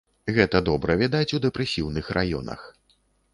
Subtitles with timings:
[0.37, 2.65] Гэта добра відаць у дэпрэсіўных раёнах.